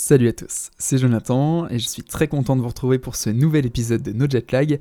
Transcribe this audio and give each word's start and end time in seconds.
Salut 0.00 0.28
à 0.28 0.32
tous, 0.32 0.70
c'est 0.78 0.96
Jonathan 0.96 1.68
et 1.68 1.80
je 1.80 1.88
suis 1.88 2.04
très 2.04 2.28
content 2.28 2.54
de 2.54 2.62
vous 2.62 2.68
retrouver 2.68 3.00
pour 3.00 3.16
ce 3.16 3.30
nouvel 3.30 3.66
épisode 3.66 4.00
de 4.00 4.12
No 4.12 4.26
Jet 4.30 4.52
Lag. 4.52 4.78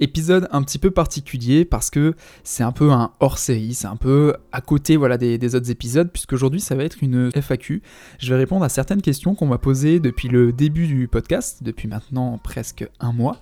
Épisode 0.00 0.46
un 0.52 0.62
petit 0.62 0.78
peu 0.78 0.92
particulier 0.92 1.64
parce 1.64 1.90
que 1.90 2.14
c'est 2.44 2.62
un 2.62 2.70
peu 2.70 2.92
un 2.92 3.10
hors-série, 3.18 3.74
c'est 3.74 3.88
un 3.88 3.96
peu 3.96 4.34
à 4.52 4.60
côté 4.60 4.96
voilà, 4.96 5.18
des, 5.18 5.54
autres 5.56 5.70
épisodes, 5.72 6.10
puisque 6.12 6.34
aujourd'hui 6.34 6.60
ça 6.60 6.76
va 6.76 6.84
être 6.84 6.98
une 7.02 7.30
FAQ. 7.34 7.82
Je 8.20 8.32
vais 8.32 8.38
répondre 8.38 8.64
à 8.64 8.68
certaines 8.68 9.02
questions 9.02 9.34
qu'on 9.34 9.46
m'a 9.46 9.58
posées 9.58 9.98
depuis 9.98 10.28
le 10.28 10.52
début 10.52 10.86
du 10.86 11.08
podcast, 11.08 11.62
depuis 11.62 11.88
maintenant 11.88 12.38
presque 12.38 12.88
un 13.00 13.12
mois. 13.12 13.40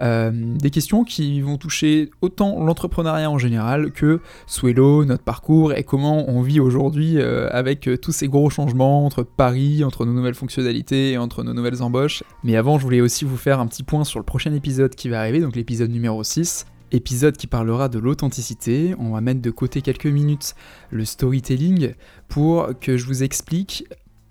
Euh, 0.00 0.30
des 0.56 0.70
questions 0.70 1.04
qui 1.04 1.40
vont 1.40 1.56
toucher 1.56 2.10
autant 2.20 2.62
l'entrepreneuriat 2.62 3.30
en 3.30 3.38
général 3.38 3.90
que 3.92 4.20
Swello, 4.46 5.04
notre 5.04 5.24
parcours 5.24 5.72
et 5.72 5.84
comment 5.84 6.28
on 6.28 6.42
vit 6.42 6.60
aujourd'hui 6.60 7.18
euh, 7.18 7.48
avec 7.50 7.88
tous 8.00 8.12
ces 8.12 8.28
gros 8.28 8.50
changements 8.50 9.06
entre 9.06 9.22
Paris, 9.22 9.82
entre 9.82 10.04
nos 10.04 10.12
nouvelles 10.12 10.34
fonctionnalités 10.34 11.12
et 11.12 11.18
entre 11.18 11.42
nos 11.42 11.54
nouvelles 11.54 11.82
embauches. 11.82 12.22
Mais 12.44 12.56
avant, 12.56 12.78
je 12.78 12.84
voulais 12.84 13.00
aussi 13.00 13.24
vous 13.24 13.36
faire 13.36 13.58
un 13.58 13.66
petit 13.66 13.82
point 13.82 14.04
sur 14.04 14.20
le 14.20 14.24
prochain 14.24 14.52
épisode 14.52 14.94
qui 14.94 15.08
va 15.08 15.18
arriver, 15.18 15.40
donc 15.40 15.56
l'épisode 15.56 15.90
numéro 15.96 16.22
6. 16.22 16.66
Épisode 16.92 17.36
qui 17.38 17.46
parlera 17.46 17.88
de 17.88 17.98
l'authenticité. 17.98 18.94
On 18.98 19.12
va 19.12 19.22
mettre 19.22 19.40
de 19.40 19.50
côté 19.50 19.80
quelques 19.80 20.06
minutes 20.06 20.54
le 20.90 21.06
storytelling 21.06 21.94
pour 22.28 22.68
que 22.78 22.98
je 22.98 23.06
vous 23.06 23.22
explique 23.22 23.86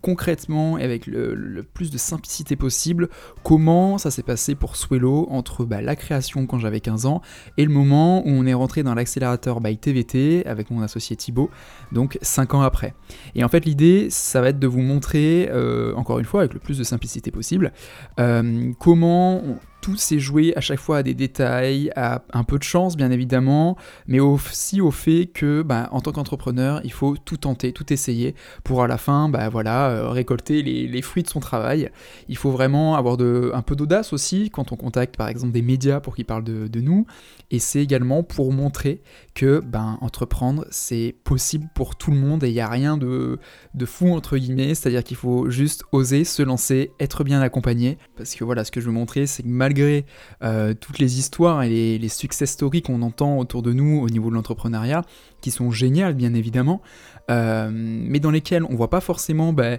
concrètement 0.05 0.77
et 0.77 0.83
avec 0.83 1.07
le, 1.07 1.63
plus 1.73 1.89
de 1.89 1.97
simplicité 1.97 2.55
possible 2.55 3.09
comment 3.41 3.97
ça 3.97 4.11
s'est 4.11 4.21
passé 4.21 4.53
pour 4.53 4.75
Swello 4.75 5.27
entre 5.31 5.65
bah, 5.65 5.81
la 5.81 5.95
création 5.95 6.45
quand 6.45 6.59
j'avais 6.59 6.79
15 6.79 7.07
ans 7.07 7.23
et 7.57 7.65
le 7.65 7.71
moment 7.71 8.19
où 8.19 8.29
on 8.29 8.45
est 8.45 8.53
rentré 8.53 8.83
dans 8.83 8.93
l'accélérateur 8.93 9.61
by 9.61 9.75
TVT 9.75 10.45
avec 10.45 10.69
mon 10.69 10.83
associé 10.83 11.15
Thibaut, 11.15 11.49
donc 11.91 12.19
5 12.21 12.53
ans 12.53 12.61
après. 12.61 12.93
Et 13.33 13.43
en 13.43 13.49
fait 13.49 13.65
l'idée 13.65 14.09
ça 14.11 14.41
va 14.41 14.49
être 14.49 14.59
de 14.59 14.67
vous 14.67 14.81
montrer, 14.81 15.49
euh, 15.51 15.95
encore 15.95 16.19
une 16.19 16.25
fois 16.25 16.41
avec 16.41 16.53
le 16.53 16.59
plus 16.59 16.77
de 16.77 16.83
simplicité 16.83 17.31
possible, 17.31 17.73
euh, 18.19 18.71
comment 18.77 19.41
tout 19.85 19.97
s'est 19.97 20.17
joué 20.17 20.51
à 20.57 20.61
chaque 20.61 20.79
fois 20.79 20.97
à 20.97 21.03
des 21.03 21.13
détails, 21.13 21.91
à 21.95 22.23
un 22.33 22.43
peu 22.43 22.57
de 22.57 22.63
chance 22.63 22.97
bien 22.97 23.11
évidemment, 23.11 23.77
mais 24.07 24.19
aussi 24.19 24.81
au 24.81 24.89
fait 24.89 25.27
que 25.27 25.61
bah, 25.61 25.89
en 25.91 26.01
tant 26.01 26.11
qu'entrepreneur, 26.11 26.81
il 26.83 26.91
faut 26.91 27.15
tout 27.23 27.37
tenter, 27.37 27.71
tout 27.71 27.93
essayer 27.93 28.33
pour 28.63 28.81
à 28.81 28.87
la 28.87 28.97
fin 28.97 29.29
bah, 29.29 29.47
voilà, 29.47 29.89
euh, 29.89 30.09
récolter 30.09 30.63
les, 30.63 31.01
fruits 31.03 31.21
de 31.21 31.27
son 31.27 31.39
travail. 31.39 31.91
Il 32.29 32.35
faut 32.35 32.49
vraiment 32.49 32.95
avoir 32.95 33.15
un 33.19 33.61
peu 33.61 33.75
d'audace 33.75 34.11
aussi 34.11 34.49
quand 34.49 34.71
on 34.71 34.75
contacte 34.75 35.17
par 35.17 35.27
exemple 35.27 35.51
des 35.51 35.61
médias 35.61 35.99
pour 35.99 36.15
qu'ils 36.15 36.25
parlent 36.25 36.43
de, 36.43 36.81
nous, 36.81 37.05
et 37.51 37.59
c'est 37.59 37.81
également 37.81 38.23
pour 38.23 38.51
montrer 38.51 39.01
que 39.33 39.59
ben, 39.59 39.97
entreprendre 40.01 40.65
c'est 40.71 41.15
possible 41.23 41.67
pour 41.75 41.95
tout 41.95 42.11
le 42.11 42.17
monde 42.17 42.43
et 42.43 42.49
il 42.49 42.53
n'y 42.53 42.59
a 42.59 42.69
rien 42.69 42.97
de, 42.97 43.39
fou 43.85 44.13
entre 44.13 44.37
guillemets, 44.37 44.73
c'est-à-dire 44.75 45.03
qu'il 45.03 45.17
faut 45.17 45.49
juste 45.49 45.83
oser 45.91 46.23
se 46.23 46.41
lancer, 46.41 46.91
être 46.99 47.23
bien 47.23 47.41
accompagné, 47.41 47.97
parce 48.15 48.35
que 48.35 48.43
voilà, 48.43 48.63
ce 48.63 48.71
que 48.71 48.81
je 48.81 48.87
veux 48.87 48.91
montrer 48.91 49.27
c'est 49.27 49.43
que 49.43 49.47
malgré 49.47 50.05
euh, 50.43 50.73
toutes 50.73 50.99
les 50.99 51.19
histoires 51.19 51.63
et 51.63 51.97
les, 51.97 52.09
success 52.09 52.51
stories 52.51 52.81
qu'on 52.81 53.01
entend 53.01 53.37
autour 53.39 53.61
de 53.61 53.73
nous 53.73 53.99
au 53.99 54.09
niveau 54.09 54.29
de 54.29 54.35
l'entrepreneuriat, 54.35 55.03
qui 55.41 55.51
sont 55.51 55.69
géniales 55.71 56.13
bien 56.13 56.33
évidemment, 56.33 56.81
euh, 57.29 57.69
mais 57.73 58.19
dans 58.19 58.31
lesquelles 58.31 58.63
on 58.63 58.75
voit 58.75 58.89
pas 58.89 59.01
forcément 59.01 59.51
bah, 59.53 59.77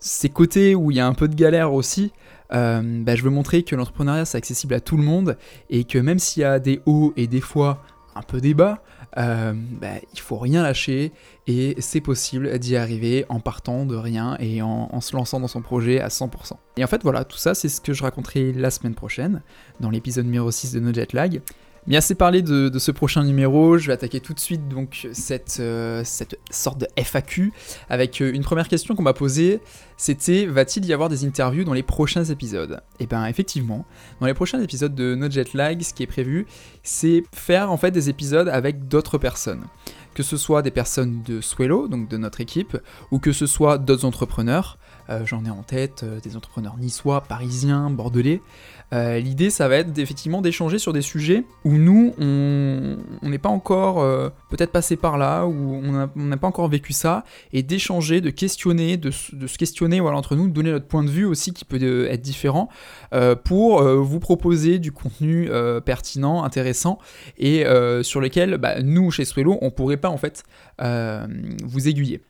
ces 0.00 0.28
côtés 0.28 0.74
où 0.74 0.90
il 0.90 0.96
y 0.96 1.00
a 1.00 1.06
un 1.06 1.14
peu 1.14 1.28
de 1.28 1.34
galère 1.34 1.72
aussi. 1.72 2.12
Euh, 2.52 3.02
bah, 3.02 3.14
je 3.14 3.22
veux 3.22 3.30
montrer 3.30 3.62
que 3.62 3.76
l'entrepreneuriat 3.76 4.24
c'est 4.24 4.38
accessible 4.38 4.74
à 4.74 4.80
tout 4.80 4.96
le 4.96 5.02
monde 5.02 5.36
et 5.68 5.84
que 5.84 5.98
même 5.98 6.18
s'il 6.18 6.42
y 6.42 6.44
a 6.44 6.58
des 6.58 6.80
hauts 6.86 7.12
et 7.16 7.26
des 7.26 7.40
fois 7.40 7.82
un 8.14 8.22
peu 8.22 8.40
des 8.40 8.54
bas, 8.54 8.82
euh, 9.16 9.52
bah, 9.54 9.94
il 10.12 10.20
faut 10.20 10.38
rien 10.38 10.62
lâcher 10.62 11.12
et 11.46 11.76
c'est 11.78 12.00
possible 12.00 12.58
d'y 12.58 12.76
arriver 12.76 13.24
en 13.28 13.40
partant 13.40 13.84
de 13.84 13.96
rien 13.96 14.36
et 14.40 14.60
en, 14.62 15.00
se 15.00 15.14
lançant 15.14 15.40
dans 15.40 15.48
son 15.48 15.62
projet 15.62 16.00
à 16.00 16.08
100%. 16.08 16.52
Et 16.76 16.84
en 16.84 16.86
fait 16.86 17.02
voilà, 17.02 17.24
tout 17.24 17.38
ça 17.38 17.54
c'est 17.54 17.68
ce 17.68 17.80
que 17.80 17.92
je 17.92 18.02
raconterai 18.02 18.52
la 18.52 18.70
semaine 18.70 18.94
prochaine 18.94 19.42
dans 19.80 19.90
l'épisode 19.90 20.24
numéro 20.24 20.50
6 20.50 20.72
de 20.72 20.80
No 20.80 20.92
Jet 20.92 21.12
Lag. 21.12 21.42
Mais 21.86 21.96
assez 21.96 22.14
parlé 22.14 22.42
de, 22.42 22.78
ce 22.78 22.90
prochain 22.90 23.24
numéro, 23.24 23.78
je 23.78 23.86
vais 23.86 23.92
attaquer 23.92 24.20
tout 24.20 24.34
de 24.34 24.40
suite 24.40 24.68
donc 24.68 25.08
cette, 25.12 25.58
euh, 25.60 26.02
cette 26.04 26.38
sorte 26.50 26.78
de 26.78 26.86
FAQ 26.96 27.52
avec 27.88 28.20
euh, 28.20 28.32
une 28.32 28.42
première 28.42 28.68
question 28.68 28.94
qu'on 28.94 29.02
m'a 29.02 29.14
posée, 29.14 29.60
c'était 29.96 30.46
va-t-il 30.46 30.84
y 30.86 30.92
avoir 30.92 31.08
des 31.08 31.24
interviews 31.24 31.64
dans 31.64 31.72
les 31.72 31.82
prochains 31.82 32.24
épisodes? 32.24 32.80
Et 33.00 33.04
eh 33.04 33.06
bien 33.06 33.24
effectivement, 33.26 33.86
dans 34.20 34.26
les 34.26 34.34
prochains 34.34 34.60
épisodes 34.60 34.94
de 34.94 35.14
No 35.14 35.30
Jet 35.30 35.54
Lag, 35.54 35.80
ce 35.82 35.94
qui 35.94 36.02
est 36.02 36.06
prévu, 36.06 36.46
c'est 36.82 37.22
faire 37.34 37.72
en 37.72 37.76
fait 37.76 37.90
des 37.90 38.10
épisodes 38.10 38.48
avec 38.48 38.88
d'autres 38.88 39.18
personnes 39.18 39.64
que 40.18 40.24
ce 40.24 40.36
soit 40.36 40.62
des 40.62 40.72
personnes 40.72 41.22
de 41.22 41.40
Swello, 41.40 41.86
donc 41.86 42.08
de 42.08 42.16
notre 42.16 42.40
équipe, 42.40 42.76
ou 43.12 43.20
que 43.20 43.30
ce 43.30 43.46
soit 43.46 43.78
d'autres 43.78 44.04
entrepreneurs. 44.04 44.76
Euh, 45.10 45.24
j'en 45.24 45.44
ai 45.44 45.50
en 45.50 45.62
tête 45.62 46.02
euh, 46.02 46.20
des 46.20 46.36
entrepreneurs 46.36 46.76
niçois, 46.76 47.22
parisiens, 47.22 47.88
bordelais. 47.88 48.42
Euh, 48.92 49.18
l'idée, 49.18 49.48
ça 49.48 49.68
va 49.68 49.76
être 49.76 49.96
effectivement 49.98 50.42
d'échanger 50.42 50.78
sur 50.78 50.92
des 50.92 51.02
sujets 51.02 51.44
où 51.64 51.72
nous, 51.72 52.14
on 52.18 53.28
n'est 53.28 53.38
pas 53.38 53.48
encore 53.48 53.96
peut-être 54.48 54.72
passé 54.72 54.96
par 54.96 55.18
là, 55.18 55.44
où 55.44 55.52
on 55.52 56.06
n'a 56.16 56.36
pas 56.38 56.46
encore 56.46 56.68
vécu 56.68 56.94
ça, 56.94 57.24
et 57.52 57.62
d'échanger, 57.62 58.22
de 58.22 58.30
questionner, 58.30 58.96
de, 58.96 59.10
se 59.10 59.58
questionner 59.58 60.00
entre 60.00 60.36
nous, 60.36 60.48
de 60.48 60.52
donner 60.52 60.70
notre 60.70 60.86
point 60.86 61.04
de 61.04 61.10
vue 61.10 61.26
aussi 61.26 61.52
qui 61.52 61.66
peut 61.66 62.08
être 62.08 62.22
différent, 62.22 62.70
pour 63.44 63.82
vous 63.82 64.20
proposer 64.20 64.78
du 64.78 64.90
contenu 64.90 65.50
pertinent, 65.84 66.42
intéressant, 66.42 66.98
et 67.36 67.64
sur 68.02 68.22
lequel 68.22 68.56
bah, 68.56 68.80
nous, 68.82 69.10
chez 69.10 69.26
Swello, 69.26 69.58
on 69.60 69.70
pourrait 69.70 69.98
pas 69.98 70.08
en 70.08 70.16
fait 70.16 70.44
vous 70.78 71.88
aiguiller. 71.88 72.22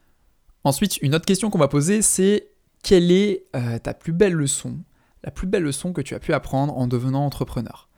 Ensuite, 0.65 0.99
une 1.03 1.15
autre 1.15 1.25
question 1.27 1.51
qu'on 1.51 1.59
va 1.59 1.69
poser, 1.69 2.03
c'est 2.03 2.49
quelle 2.83 3.11
est 3.11 3.45
euh, 3.57 3.79
ta 3.79 3.95
plus 3.95 4.13
belle 4.13 4.35
leçon, 4.35 4.79
la 5.25 5.31
plus 5.31 5.47
belle 5.47 5.63
leçon 5.63 5.93
que 5.93 6.01
tu 6.01 6.15
as 6.15 6.19
pu 6.19 6.33
apprendre 6.33 6.77
en 6.77 6.87
devenant 6.87 7.25
entrepreneur? 7.25 7.89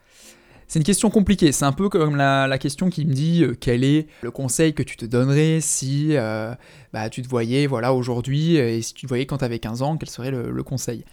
C'est 0.66 0.78
une 0.78 0.84
question 0.84 1.10
compliquée, 1.10 1.50
c'est 1.50 1.64
un 1.64 1.72
peu 1.72 1.88
comme 1.88 2.14
la, 2.14 2.58
question 2.58 2.90
qui 2.90 3.04
me 3.04 3.12
dit 3.12 3.42
euh, 3.42 3.56
quel 3.58 3.82
est 3.82 4.06
le 4.22 4.30
conseil 4.30 4.72
que 4.72 4.84
tu 4.84 4.96
te 4.96 5.04
donnerais 5.04 5.60
si 5.60 6.16
euh, 6.16 6.54
bah, 6.92 7.10
tu 7.10 7.22
te 7.22 7.28
voyais 7.28 7.66
voilà, 7.66 7.92
aujourd'hui 7.92 8.56
et 8.56 8.80
si 8.82 8.94
tu 8.94 9.02
te 9.02 9.08
voyais 9.08 9.26
quand 9.26 9.38
tu 9.38 9.44
avais 9.44 9.58
15 9.58 9.82
ans, 9.82 9.96
quel 9.96 10.08
serait 10.08 10.30
le 10.30 10.62
conseil? 10.62 11.04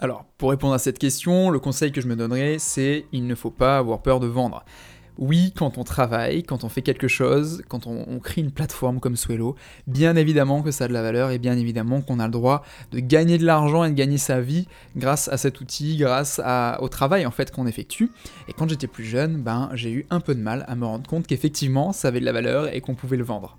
Alors, 0.00 0.24
pour 0.38 0.50
répondre 0.50 0.74
à 0.74 0.78
cette 0.78 0.98
question, 0.98 1.50
le 1.50 1.60
conseil 1.60 1.92
que 1.92 2.00
je 2.00 2.08
me 2.08 2.16
donnerais, 2.16 2.56
c'est 2.58 3.06
il 3.12 3.26
ne 3.26 3.34
faut 3.34 3.52
pas 3.52 3.78
avoir 3.78 4.02
peur 4.02 4.18
de 4.18 4.26
vendre. 4.26 4.64
Oui, 5.18 5.52
quand 5.56 5.78
on 5.78 5.84
travaille, 5.84 6.42
quand 6.42 6.64
on 6.64 6.68
fait 6.68 6.82
quelque 6.82 7.06
chose, 7.06 7.62
quand 7.68 7.86
on, 7.86 8.18
crée 8.18 8.40
une 8.40 8.50
plateforme 8.50 8.98
comme 8.98 9.16
Swello, 9.16 9.54
bien 9.86 10.16
évidemment 10.16 10.62
que 10.62 10.70
ça 10.70 10.84
a 10.84 10.88
de 10.88 10.92
la 10.92 11.02
valeur 11.02 11.30
et 11.30 11.38
bien 11.38 11.56
évidemment 11.56 12.00
qu'on 12.00 12.18
a 12.18 12.26
le 12.26 12.32
droit 12.32 12.64
de 12.90 12.98
gagner 12.98 13.38
de 13.38 13.44
l'argent 13.44 13.84
et 13.84 13.90
de 13.90 13.94
gagner 13.94 14.18
sa 14.18 14.40
vie 14.40 14.66
grâce 14.96 15.28
à 15.28 15.36
cet 15.36 15.60
outil, 15.60 15.96
grâce 15.96 16.40
au 16.80 16.88
travail 16.88 17.26
en 17.26 17.30
fait 17.30 17.52
qu'on 17.52 17.66
effectue. 17.66 18.10
Et 18.48 18.52
quand 18.52 18.68
j'étais 18.68 18.88
plus 18.88 19.04
jeune, 19.04 19.36
ben 19.42 19.70
j'ai 19.74 19.92
eu 19.92 20.06
un 20.10 20.20
peu 20.20 20.34
de 20.34 20.40
mal 20.40 20.64
à 20.66 20.74
me 20.74 20.84
rendre 20.84 21.08
compte 21.08 21.26
qu'effectivement 21.26 21.92
ça 21.92 22.08
avait 22.08 22.20
de 22.20 22.24
la 22.24 22.32
valeur 22.32 22.74
et 22.74 22.80
qu'on 22.80 22.94
pouvait 22.94 23.16
le 23.16 23.24
vendre. 23.24 23.56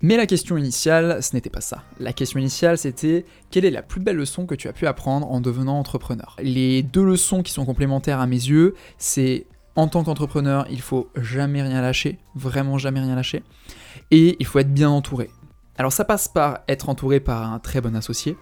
Mais 0.00 0.16
la 0.16 0.26
question 0.26 0.56
initiale, 0.56 1.22
ce 1.22 1.34
n'était 1.34 1.50
pas 1.50 1.60
ça. 1.60 1.82
La 1.98 2.12
question 2.12 2.38
initiale, 2.38 2.78
c'était 2.78 3.24
quelle 3.50 3.64
est 3.64 3.70
la 3.70 3.82
plus 3.82 4.00
belle 4.00 4.16
leçon 4.16 4.46
que 4.46 4.54
tu 4.54 4.68
as 4.68 4.72
pu 4.72 4.86
apprendre 4.86 5.28
en 5.30 5.40
devenant 5.40 5.76
entrepreneur? 5.76 6.36
Les 6.40 6.84
deux 6.84 7.04
leçons 7.04 7.42
qui 7.42 7.52
sont 7.52 7.64
complémentaires 7.64 8.20
à 8.20 8.28
mes 8.28 8.36
yeux, 8.36 8.76
c'est 8.96 9.44
en 9.78 9.86
tant 9.86 10.02
qu'entrepreneur, 10.02 10.66
il 10.70 10.80
faut 10.80 11.08
jamais 11.14 11.62
rien 11.62 11.80
lâcher, 11.80 12.18
vraiment 12.34 12.78
jamais 12.78 12.98
rien 12.98 13.14
lâcher, 13.14 13.44
et 14.10 14.36
il 14.40 14.44
faut 14.44 14.58
être 14.58 14.74
bien 14.74 14.90
entouré. 14.90 15.30
Alors 15.76 15.92
ça 15.92 16.04
passe 16.04 16.26
par 16.26 16.62
être 16.66 16.88
entouré 16.88 17.20
par 17.20 17.52
un 17.52 17.60
très 17.60 17.80
bon 17.80 17.94
associé. 17.94 18.36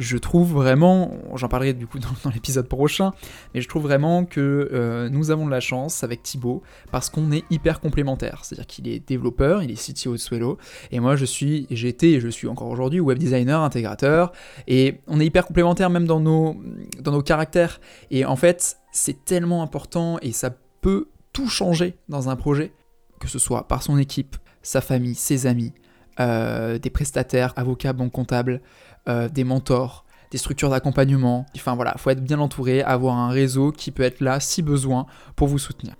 Je 0.00 0.16
trouve 0.16 0.52
vraiment, 0.52 1.12
j'en 1.36 1.46
parlerai 1.46 1.74
du 1.74 1.86
coup 1.86 2.00
dans, 2.24 2.30
l'épisode 2.34 2.66
prochain, 2.66 3.12
mais 3.54 3.60
je 3.60 3.68
trouve 3.68 3.84
vraiment 3.84 4.24
que 4.24 4.68
euh, 4.72 5.08
nous 5.10 5.30
avons 5.30 5.46
de 5.46 5.52
la 5.52 5.60
chance 5.60 6.02
avec 6.02 6.24
Thibaut 6.24 6.64
parce 6.90 7.08
qu'on 7.08 7.30
est 7.30 7.44
hyper 7.50 7.78
complémentaires. 7.78 8.40
C'est-à-dire 8.42 8.66
qu'il 8.66 8.88
est 8.88 8.98
développeur, 9.06 9.62
il 9.62 9.70
est 9.70 9.92
CTO 9.92 10.14
de 10.14 10.16
Swello, 10.16 10.58
et 10.90 10.98
moi 10.98 11.14
je 11.14 11.24
suis, 11.24 11.68
j'étais 11.70 12.10
et 12.10 12.20
je 12.20 12.26
suis 12.26 12.48
encore 12.48 12.66
aujourd'hui 12.66 12.98
web 12.98 13.16
designer, 13.16 13.60
intégrateur, 13.60 14.32
et 14.66 15.02
on 15.06 15.20
est 15.20 15.26
hyper 15.26 15.46
complémentaires 15.46 15.90
même 15.90 16.08
dans 16.08 16.18
nos, 16.18 16.56
dans 16.98 17.12
nos 17.12 17.22
caractères. 17.22 17.80
Et 18.10 18.24
en 18.24 18.34
fait, 18.34 18.78
c'est 18.90 19.24
tellement 19.24 19.62
important 19.62 20.18
et 20.20 20.32
ça 20.32 20.50
peut 20.80 21.08
tout 21.32 21.48
changer 21.48 21.96
dans 22.08 22.28
un 22.28 22.36
projet, 22.36 22.72
que 23.20 23.28
ce 23.28 23.38
soit 23.38 23.68
par 23.68 23.82
son 23.82 23.98
équipe, 23.98 24.36
sa 24.62 24.80
famille, 24.80 25.14
ses 25.14 25.46
amis, 25.46 25.72
euh, 26.18 26.78
des 26.78 26.90
prestataires, 26.90 27.52
avocats, 27.56 27.92
banques 27.92 28.12
comptables, 28.12 28.60
euh, 29.08 29.28
des 29.28 29.44
mentors, 29.44 30.04
des 30.30 30.38
structures 30.38 30.70
d'accompagnement. 30.70 31.46
Enfin 31.56 31.74
voilà, 31.74 31.92
il 31.96 32.00
faut 32.00 32.10
être 32.10 32.22
bien 32.22 32.38
entouré, 32.38 32.82
avoir 32.82 33.16
un 33.16 33.30
réseau 33.30 33.72
qui 33.72 33.90
peut 33.90 34.02
être 34.02 34.20
là 34.20 34.40
si 34.40 34.62
besoin 34.62 35.06
pour 35.36 35.48
vous 35.48 35.58
soutenir. 35.58 35.94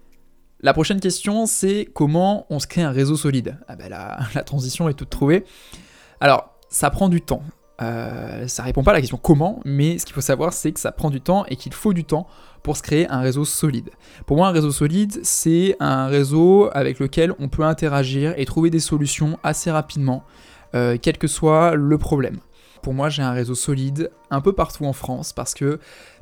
La 0.62 0.74
prochaine 0.74 1.00
question, 1.00 1.46
c'est 1.46 1.88
comment 1.94 2.46
on 2.50 2.58
se 2.58 2.66
crée 2.66 2.82
un 2.82 2.90
réseau 2.90 3.16
solide? 3.16 3.58
Ah 3.66 3.76
ben 3.76 3.88
la, 3.88 4.18
la 4.34 4.42
transition 4.42 4.88
est 4.88 4.94
toute 4.94 5.10
trouvée. 5.10 5.44
Alors, 6.20 6.54
ça 6.68 6.90
prend 6.90 7.08
du 7.08 7.22
temps. 7.22 7.42
Euh, 7.82 8.46
ça 8.46 8.62
répond 8.62 8.82
pas 8.82 8.90
à 8.90 8.94
la 8.94 9.00
question 9.00 9.16
comment, 9.16 9.60
mais 9.64 9.98
ce 9.98 10.04
qu'il 10.04 10.14
faut 10.14 10.20
savoir, 10.20 10.52
c'est 10.52 10.72
que 10.72 10.80
ça 10.80 10.92
prend 10.92 11.10
du 11.10 11.20
temps 11.20 11.44
et 11.46 11.56
qu'il 11.56 11.72
faut 11.72 11.92
du 11.92 12.04
temps 12.04 12.26
pour 12.62 12.76
se 12.76 12.82
créer 12.82 13.08
un 13.08 13.20
réseau 13.20 13.44
solide. 13.44 13.90
Pour 14.26 14.36
moi, 14.36 14.48
un 14.48 14.52
réseau 14.52 14.70
solide, 14.70 15.20
c'est 15.22 15.76
un 15.80 16.06
réseau 16.06 16.68
avec 16.72 16.98
lequel 16.98 17.32
on 17.38 17.48
peut 17.48 17.62
interagir 17.62 18.34
et 18.36 18.44
trouver 18.44 18.70
des 18.70 18.80
solutions 18.80 19.38
assez 19.42 19.70
rapidement, 19.70 20.24
euh, 20.74 20.98
quel 21.00 21.16
que 21.16 21.26
soit 21.26 21.74
le 21.74 21.96
problème. 21.96 22.38
Pour 22.82 22.94
moi, 22.94 23.08
j'ai 23.08 23.22
un 23.22 23.32
réseau 23.32 23.54
solide 23.54 24.10
un 24.30 24.40
peu 24.40 24.52
partout 24.52 24.84
en 24.84 24.92
France 24.92 25.32
parce 25.32 25.54
que 25.54 25.80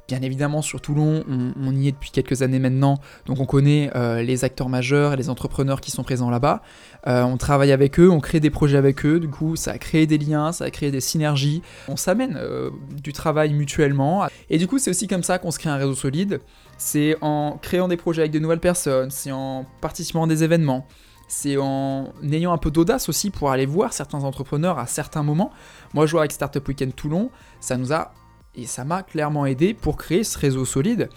Bien 0.09 0.23
évidemment, 0.23 0.63
sur 0.63 0.81
Toulon, 0.81 1.23
on, 1.29 1.77
y 1.77 1.87
est 1.87 1.93
depuis 1.93 2.11
quelques 2.11 2.41
années 2.41 2.59
maintenant, 2.59 2.99
donc 3.27 3.41
on 3.41 3.45
connaît 3.45 3.91
euh, 3.95 4.23
les 4.23 4.43
acteurs 4.43 4.71
majeurs 4.71 5.13
et 5.13 5.17
les 5.19 5.29
entrepreneurs 5.29 5.83
qui 5.83 5.91
sont 5.91 6.03
présents 6.03 6.31
là-bas. 6.31 6.63
Euh, 7.07 7.25
on 7.25 7.37
travaille 7.37 7.73
avec 7.73 8.01
eux, 8.01 8.09
on 8.09 8.19
crée 8.19 8.41
des 8.41 8.49
projets 8.49 8.79
avec 8.79 9.05
eux, 9.05 9.21
du 9.21 9.29
coup 9.29 9.55
ça 9.55 9.73
a 9.73 9.79
créé 9.79 10.07
des 10.07 10.17
liens, 10.17 10.51
ça 10.53 10.65
a 10.65 10.71
créé 10.71 10.91
des 10.91 11.03
synergies, 11.03 11.61
on 11.89 11.97
s'amène 11.97 12.39
euh, 12.39 12.71
du 13.03 13.13
travail 13.13 13.53
mutuellement. 13.53 14.27
Et 14.49 14.57
du 14.57 14.67
coup 14.67 14.79
c'est 14.79 14.89
aussi 14.89 15.09
comme 15.09 15.23
ça 15.23 15.39
qu'on 15.39 15.51
se 15.51 15.59
crée 15.59 15.69
un 15.69 15.77
réseau 15.77 15.95
solide, 15.95 16.41
c'est 16.79 17.15
en 17.21 17.59
créant 17.61 17.87
des 17.89 17.99
projets 17.99 18.23
avec 18.23 18.33
de 18.33 18.39
nouvelles 18.39 18.61
personnes, 18.61 19.11
c'est 19.11 19.31
en 19.31 19.67
participant 19.83 20.25
à 20.25 20.27
des 20.27 20.43
événements, 20.43 20.87
c'est 21.29 21.59
en 21.59 22.15
ayant 22.33 22.55
un 22.55 22.59
peu 22.59 22.71
d'audace 22.71 23.11
aussi 23.11 23.29
pour 23.29 23.51
aller 23.51 23.67
voir 23.67 23.93
certains 23.93 24.25
entrepreneurs 24.25 24.79
à 24.79 24.87
certains 24.87 25.23
moments. 25.23 25.51
Moi 25.93 26.07
je 26.07 26.13
vois 26.13 26.23
avec 26.23 26.33
Startup 26.33 26.67
Weekend 26.67 26.97
Toulon, 26.97 27.31
ça 27.61 27.77
nous 27.77 27.93
a 27.93 28.15
et 28.59 28.67
ça 28.67 28.85
m'a 28.85 29.03
clairement 29.03 29.47
aidé 29.47 29.75
pour 29.75 29.97
créer 29.97 30.25
ce 30.25 30.39
réseau 30.39 30.65
solide 30.65 31.09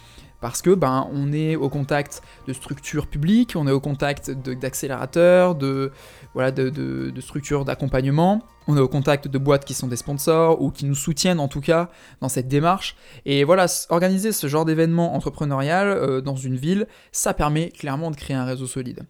parce 0.41 0.61
que 0.61 0.71
ben 0.71 1.07
on 1.13 1.31
est 1.31 1.55
au 1.55 1.69
contact 1.69 2.21
de 2.47 2.53
structures 2.53 3.07
publiques, 3.07 3.53
on 3.55 3.67
est 3.67 3.71
au 3.71 3.79
contact 3.79 4.31
d'accélérateurs, 4.31 5.55
de, 5.55 5.91
structures 7.19 7.63
d'accompagnement, 7.63 8.41
on 8.67 8.75
est 8.75 8.79
au 8.79 8.87
contact 8.87 9.27
de 9.27 9.37
boîtes 9.37 9.65
qui 9.65 9.75
sont 9.75 9.87
des 9.87 9.95
sponsors 9.95 10.61
ou 10.61 10.71
qui 10.71 10.85
nous 10.85 10.95
soutiennent 10.95 11.39
en 11.39 11.47
tout 11.47 11.61
cas 11.61 11.89
dans 12.21 12.29
cette 12.29 12.47
démarche. 12.47 12.95
Et 13.25 13.43
voilà, 13.43 13.67
organiser 13.89 14.31
ce 14.31 14.47
genre 14.47 14.65
d'événement 14.65 15.15
entrepreneurial 15.15 15.87
euh, 15.87 16.21
dans 16.21 16.35
une 16.35 16.55
ville, 16.55 16.87
ça 17.11 17.33
permet 17.33 17.69
clairement 17.69 18.11
de 18.11 18.15
créer 18.15 18.35
un 18.35 18.45
réseau 18.45 18.65
solide. 18.65 19.05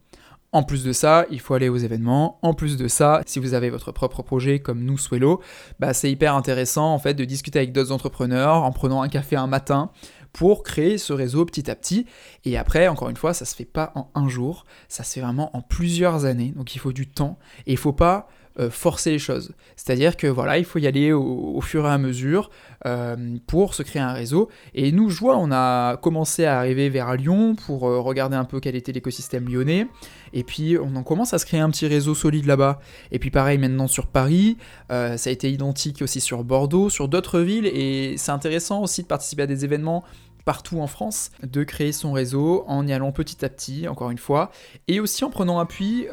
En 0.54 0.64
plus 0.64 0.84
de 0.84 0.92
ça, 0.92 1.26
il 1.32 1.40
faut 1.40 1.54
aller 1.54 1.70
aux 1.70 1.78
événements. 1.78 2.38
En 2.42 2.54
plus 2.54 2.76
de 2.76 2.90
ça, 2.90 3.22
si 3.26 3.40
vous 3.40 3.54
avez 3.54 3.70
votre 3.70 3.94
propre 3.94 4.22
projet 4.22 4.60
comme 4.60 4.84
nous, 4.84 4.98
Swello, 4.98 5.42
bah 5.80 5.94
c'est 5.94 6.12
hyper 6.12 6.36
intéressant 6.36 6.94
en 6.94 7.00
fait 7.00 7.14
de 7.14 7.24
discuter 7.24 7.60
avec 7.60 7.72
d'autres 7.72 7.94
entrepreneurs 7.94 8.56
en 8.64 8.72
prenant 8.74 9.02
un 9.02 9.08
café 9.08 9.38
un 9.38 9.48
matin 9.48 9.92
pour 10.34 10.64
créer 10.64 10.98
ce 10.98 11.14
réseau 11.14 11.46
petit 11.46 11.72
à 11.72 11.76
petit. 11.76 12.06
Et 12.44 12.58
après, 12.58 12.90
encore 12.90 13.10
une 13.10 13.16
fois, 13.16 13.34
ça 13.34 13.46
se 13.46 13.56
fait 13.56 13.64
pas 13.64 13.94
en 13.96 14.10
un 14.14 14.28
jour, 14.28 14.66
ça 14.90 15.04
se 15.04 15.14
fait 15.14 15.22
vraiment 15.22 15.56
en 15.56 15.62
plusieurs 15.62 16.26
années. 16.26 16.52
Donc 16.56 16.76
il 16.76 16.80
faut 16.80 16.92
du 16.92 17.08
temps 17.08 17.40
et 17.66 17.72
il 17.72 17.78
faut 17.78 17.94
pas 17.94 18.28
euh, 18.60 18.70
forcer 18.70 19.12
les 19.12 19.20
choses. 19.20 19.54
C'est-à-dire 19.78 20.18
que 20.18 20.28
voilà, 20.28 20.58
il 20.58 20.66
faut 20.66 20.78
y 20.78 20.86
aller 20.86 21.14
au, 21.14 21.62
fur 21.62 21.86
et 21.86 21.90
à 21.90 21.98
mesure 21.98 22.50
euh, 22.86 23.38
pour 23.48 23.74
se 23.76 23.82
créer 23.82 24.02
un 24.02 24.12
réseau. 24.12 24.50
Et 24.74 24.92
nous, 24.92 25.10
je 25.10 25.20
vois, 25.22 25.38
on 25.38 25.54
a 25.54 25.96
commencé 25.96 26.44
à 26.44 26.60
arriver 26.60 26.90
vers 26.90 27.16
Lyon 27.16 27.56
pour 27.56 27.88
euh, 27.88 28.02
regarder 28.02 28.36
un 28.36 28.44
peu 28.44 28.60
quel 28.60 28.76
était 28.76 28.92
l'écosystème 28.92 29.48
lyonnais. 29.48 29.88
Et 30.34 30.44
puis 30.44 30.78
on 30.78 30.98
en 30.98 31.04
commence 31.04 31.34
à 31.34 31.40
se 31.40 31.46
créer 31.46 31.62
un 31.62 31.70
petit 31.70 31.88
réseau 31.88 32.14
solide 32.14 32.46
là-bas. 32.46 32.82
Et 33.12 33.20
puis 33.20 33.32
pareil 33.32 33.58
maintenant 33.58 33.88
sur 33.88 34.08
Paris, 34.08 34.58
ça 34.90 35.16
a 35.16 35.30
été 35.30 35.50
identique 35.50 36.02
aussi 36.02 36.20
sur 36.20 36.44
Bordeaux, 36.44 36.90
sur 36.90 37.08
d'autres 37.08 37.40
villes. 37.40 37.68
Et 37.68 38.16
c'est 38.18 38.32
intéressant 38.32 38.82
aussi 38.82 39.02
de 39.02 39.08
participer 39.08 39.44
à 39.44 39.48
des 39.48 39.64
événements 39.64 40.04
partout 40.44 40.80
en 40.80 40.88
France, 40.88 41.32
de 41.44 41.64
créer 41.64 41.92
son 41.92 42.12
réseau 42.14 42.64
en 42.68 42.88
y 42.88 42.94
allant 42.94 43.12
petit 43.12 43.46
à 43.46 43.50
petit, 43.50 43.88
encore 43.88 44.10
une 44.10 44.18
fois, 44.18 44.52
et 44.88 45.00
aussi 45.00 45.24
en 45.24 45.30
prenant 45.30 45.60
appui 45.60 46.08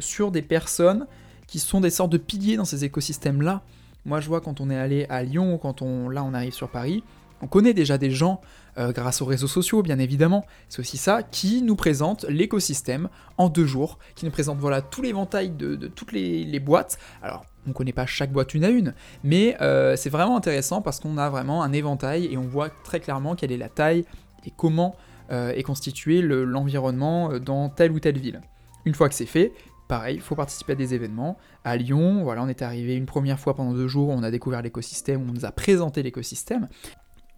sur 0.00 0.30
des 0.30 0.42
personnes 0.42 1.06
qui 1.46 1.58
sont 1.58 1.80
des 1.80 1.90
sortes 1.90 2.12
de 2.12 2.18
piliers 2.18 2.56
dans 2.56 2.64
ces 2.64 2.84
écosystèmes-là. 2.84 3.62
Moi, 4.04 4.20
je 4.20 4.28
vois 4.28 4.40
quand 4.40 4.60
on 4.60 4.70
est 4.70 4.76
allé 4.76 5.06
à 5.08 5.22
Lyon, 5.22 5.58
quand 5.58 5.82
on, 5.82 6.08
là, 6.08 6.24
on 6.24 6.34
arrive 6.34 6.52
sur 6.52 6.68
Paris, 6.68 7.02
on 7.44 7.46
connaît 7.46 7.74
déjà 7.74 7.98
des 7.98 8.10
gens, 8.10 8.40
euh, 8.78 8.92
grâce 8.92 9.20
aux 9.22 9.26
réseaux 9.26 9.46
sociaux, 9.46 9.82
bien 9.82 9.98
évidemment. 9.98 10.46
C'est 10.68 10.80
aussi 10.80 10.96
ça 10.96 11.22
qui 11.22 11.62
nous 11.62 11.76
présente 11.76 12.24
l'écosystème 12.28 13.08
en 13.38 13.48
deux 13.48 13.66
jours, 13.66 13.98
qui 14.14 14.24
nous 14.24 14.30
présente 14.30 14.58
voilà 14.58 14.82
tout 14.82 15.02
l'éventail 15.02 15.50
de, 15.50 15.76
toutes 15.88 16.12
les, 16.12 16.60
boîtes. 16.60 16.98
Alors, 17.22 17.44
on 17.66 17.70
ne 17.70 17.74
connaît 17.74 17.92
pas 17.92 18.06
chaque 18.06 18.32
boîte 18.32 18.54
une 18.54 18.64
à 18.64 18.70
une, 18.70 18.94
mais 19.22 19.56
euh, 19.60 19.94
c'est 19.96 20.10
vraiment 20.10 20.36
intéressant 20.36 20.82
parce 20.82 21.00
qu'on 21.00 21.18
a 21.18 21.28
vraiment 21.28 21.62
un 21.62 21.72
éventail 21.72 22.26
et 22.26 22.36
on 22.36 22.46
voit 22.46 22.70
très 22.70 23.00
clairement 23.00 23.34
quelle 23.34 23.52
est 23.52 23.58
la 23.58 23.68
taille 23.68 24.04
et 24.46 24.52
comment 24.56 24.96
euh, 25.30 25.52
est 25.52 25.62
constitué 25.62 26.20
l'environnement 26.22 27.38
dans 27.38 27.68
telle 27.68 27.92
ou 27.92 28.00
telle 28.00 28.18
ville. 28.18 28.40
Une 28.86 28.94
fois 28.94 29.08
que 29.08 29.14
c'est 29.14 29.26
fait, 29.26 29.52
Pareil, 29.88 30.16
il 30.16 30.22
faut 30.22 30.34
participer 30.34 30.72
à 30.72 30.76
des 30.76 30.94
événements. 30.94 31.36
À 31.62 31.76
Lyon, 31.76 32.22
voilà, 32.24 32.42
on 32.42 32.48
est 32.48 32.62
arrivé 32.62 32.94
une 32.96 33.06
première 33.06 33.38
fois 33.38 33.54
pendant 33.54 33.72
deux 33.72 33.88
jours, 33.88 34.08
on 34.08 34.22
a 34.22 34.30
découvert 34.30 34.62
l'écosystème, 34.62 35.22
on 35.28 35.32
nous 35.32 35.44
a 35.44 35.52
présenté 35.52 36.02
l'écosystème. 36.02 36.68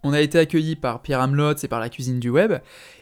On 0.03 0.13
a 0.13 0.21
été 0.21 0.37
accueilli 0.37 0.75
par 0.75 1.01
Pierre 1.01 1.21
Amelot 1.21 1.55
et 1.55 1.67
par 1.67 1.79
la 1.79 1.89
cuisine 1.89 2.19
du 2.19 2.29
web. 2.29 2.53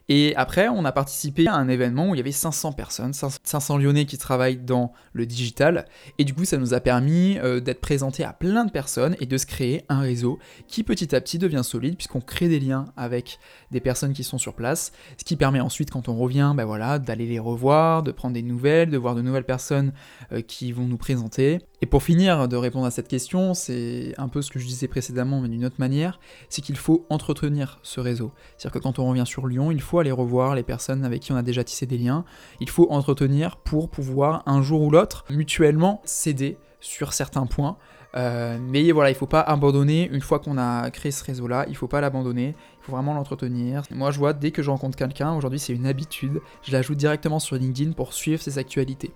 Et 0.07 0.35
après, 0.35 0.69
on 0.69 0.85
a 0.85 0.91
participé 0.91 1.47
à 1.47 1.55
un 1.55 1.67
événement 1.67 2.09
où 2.09 2.15
il 2.15 2.17
y 2.17 2.21
avait 2.21 2.31
500 2.31 2.73
personnes, 2.73 3.13
500 3.13 3.77
Lyonnais 3.77 4.05
qui 4.05 4.19
travaillent 4.19 4.57
dans 4.57 4.93
le 5.13 5.25
digital. 5.25 5.85
Et 6.19 6.25
du 6.25 6.33
coup, 6.33 6.45
ça 6.45 6.57
nous 6.57 6.75
a 6.75 6.79
permis 6.79 7.39
euh, 7.39 7.59
d'être 7.59 7.81
présentés 7.81 8.23
à 8.23 8.31
plein 8.31 8.65
de 8.65 8.71
personnes 8.71 9.15
et 9.19 9.25
de 9.25 9.37
se 9.37 9.47
créer 9.47 9.83
un 9.89 9.99
réseau 9.99 10.37
qui 10.67 10.83
petit 10.83 11.15
à 11.15 11.21
petit 11.21 11.39
devient 11.39 11.63
solide 11.63 11.95
puisqu'on 11.95 12.21
crée 12.21 12.47
des 12.47 12.59
liens 12.59 12.85
avec 12.97 13.39
des 13.71 13.79
personnes 13.79 14.13
qui 14.13 14.23
sont 14.23 14.37
sur 14.37 14.53
place. 14.53 14.91
Ce 15.17 15.23
qui 15.23 15.35
permet 15.35 15.59
ensuite, 15.59 15.89
quand 15.89 16.07
on 16.07 16.15
revient, 16.15 16.53
ben 16.55 16.65
voilà, 16.65 16.99
d'aller 16.99 17.25
les 17.25 17.39
revoir, 17.39 18.03
de 18.03 18.11
prendre 18.11 18.35
des 18.35 18.43
nouvelles, 18.43 18.91
de 18.91 18.97
voir 18.97 19.15
de 19.15 19.23
nouvelles 19.23 19.43
personnes 19.43 19.91
euh, 20.31 20.41
qui 20.41 20.71
vont 20.71 20.85
nous 20.85 20.97
présenter. 20.97 21.59
Et 21.81 21.87
pour 21.87 22.03
finir 22.03 22.47
de 22.47 22.55
répondre 22.55 22.85
à 22.85 22.91
cette 22.91 23.07
question, 23.07 23.53
c'est 23.55 24.13
un 24.17 24.27
peu 24.27 24.41
ce 24.41 24.51
que 24.51 24.59
je 24.59 24.65
disais 24.65 24.87
précédemment, 24.87 25.41
mais 25.41 25.49
d'une 25.49 25.65
autre 25.65 25.75
manière, 25.79 26.19
c'est 26.49 26.61
qu'il 26.61 26.77
entretenir 27.09 27.79
ce 27.83 27.99
réseau. 27.99 28.31
C'est-à-dire 28.57 28.79
que 28.79 28.83
quand 28.83 28.99
on 28.99 29.07
revient 29.09 29.25
sur 29.25 29.47
Lyon, 29.47 29.71
il 29.71 29.81
faut 29.81 29.99
aller 29.99 30.11
revoir 30.11 30.55
les 30.55 30.63
personnes 30.63 31.03
avec 31.03 31.21
qui 31.21 31.31
on 31.31 31.35
a 31.35 31.41
déjà 31.41 31.63
tissé 31.63 31.85
des 31.85 31.97
liens. 31.97 32.25
Il 32.59 32.69
faut 32.69 32.91
entretenir 32.91 33.57
pour 33.57 33.89
pouvoir 33.89 34.43
un 34.45 34.61
jour 34.61 34.81
ou 34.81 34.91
l'autre 34.91 35.25
mutuellement 35.29 36.01
s'aider 36.05 36.57
sur 36.79 37.13
certains 37.13 37.45
points. 37.45 37.77
Euh, 38.15 38.57
mais 38.61 38.91
voilà, 38.91 39.09
il 39.09 39.15
faut 39.15 39.25
pas 39.25 39.41
abandonner 39.41 40.09
une 40.09 40.21
fois 40.21 40.39
qu'on 40.39 40.57
a 40.57 40.89
créé 40.89 41.11
ce 41.11 41.23
réseau-là, 41.23 41.65
il 41.67 41.75
faut 41.75 41.87
pas 41.87 41.99
l'abandonner, 41.99 42.55
il 42.79 42.85
faut 42.85 42.93
vraiment 42.93 43.13
l'entretenir. 43.13 43.83
Moi, 43.91 44.11
je 44.11 44.19
vois 44.19 44.31
dès 44.31 44.51
que 44.51 44.63
je 44.63 44.69
rencontre 44.69 44.97
quelqu'un, 44.97 45.33
aujourd'hui 45.33 45.59
c'est 45.59 45.73
une 45.73 45.85
habitude, 45.85 46.41
je 46.63 46.71
l'ajoute 46.71 46.97
directement 46.97 47.39
sur 47.39 47.57
LinkedIn 47.57 47.91
pour 47.91 48.13
suivre 48.13 48.41
ses 48.41 48.57
actualités. 48.57 49.11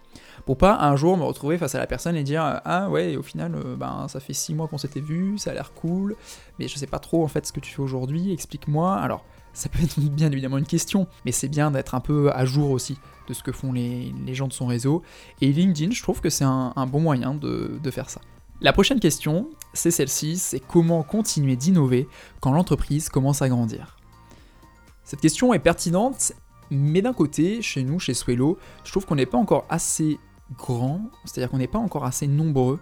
Pour 0.45 0.57
pas 0.57 0.77
un 0.81 0.95
jour 0.97 1.15
me 1.17 1.23
retrouver 1.23 1.57
face 1.57 1.75
à 1.75 1.79
la 1.79 1.87
personne 1.87 2.15
et 2.15 2.23
dire 2.23 2.61
ah 2.65 2.89
ouais, 2.89 3.15
au 3.15 3.23
final, 3.23 3.55
euh, 3.55 3.75
ben 3.77 4.07
ça 4.09 4.19
fait 4.19 4.33
six 4.33 4.53
mois 4.53 4.67
qu'on 4.67 4.77
s'était 4.77 4.99
vu, 4.99 5.37
ça 5.37 5.51
a 5.51 5.53
l'air 5.53 5.73
cool, 5.73 6.15
mais 6.57 6.67
je 6.67 6.77
sais 6.77 6.87
pas 6.87 6.99
trop 6.99 7.23
en 7.23 7.27
fait 7.27 7.45
ce 7.45 7.53
que 7.53 7.61
tu 7.61 7.73
fais 7.73 7.81
aujourd'hui, 7.81 8.33
explique-moi. 8.33 8.97
Alors 8.97 9.23
ça 9.53 9.69
peut 9.69 9.81
être 9.81 9.97
bien 10.11 10.29
évidemment 10.29 10.57
une 10.57 10.67
question, 10.67 11.07
mais 11.23 11.31
c'est 11.31 11.47
bien 11.47 11.71
d'être 11.71 11.95
un 11.95 12.01
peu 12.01 12.31
à 12.33 12.43
jour 12.43 12.71
aussi 12.71 12.97
de 13.29 13.33
ce 13.33 13.43
que 13.43 13.53
font 13.53 13.71
les, 13.71 14.13
gens 14.33 14.47
de 14.47 14.53
son 14.53 14.65
réseau. 14.65 15.03
Et 15.39 15.53
LinkedIn, 15.53 15.91
je 15.91 16.01
trouve 16.01 16.19
que 16.19 16.29
c'est 16.29 16.43
un, 16.43 16.87
bon 16.87 16.99
moyen 16.99 17.35
de 17.35 17.91
faire 17.91 18.09
ça. 18.09 18.19
La 18.61 18.73
prochaine 18.73 18.99
question, 18.99 19.49
c'est 19.73 19.89
celle-ci, 19.89 20.37
c'est 20.37 20.59
comment 20.59 21.01
continuer 21.01 21.55
d'innover 21.55 22.09
quand 22.41 22.51
l'entreprise 22.51 23.07
commence 23.07 23.41
à 23.41 23.47
grandir? 23.47 23.95
Cette 25.05 25.21
question 25.21 25.53
est 25.53 25.59
pertinente, 25.59 26.33
mais 26.69 27.01
d'un 27.01 27.13
côté, 27.13 27.61
chez 27.61 27.83
nous, 27.83 27.99
chez 27.99 28.13
Swello, 28.13 28.57
je 28.83 28.91
trouve 28.91 29.05
qu'on 29.05 29.15
n'est 29.15 29.25
pas 29.25 29.37
encore 29.37 29.65
assez 29.69 30.19
grand, 30.57 31.01
c'est-à-dire 31.23 31.49
qu'on 31.49 31.57
n'est 31.57 31.67
pas 31.67 31.79
encore 31.79 32.03
assez 32.03 32.27
nombreux 32.27 32.81